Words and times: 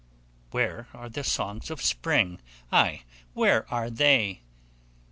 Where 0.49 0.87
are 0.95 1.09
the 1.09 1.23
songs 1.23 1.69
of 1.69 1.79
Spring? 1.79 2.39
Ay, 2.71 3.03
where 3.35 3.71
are 3.71 3.91
they? 3.91 4.41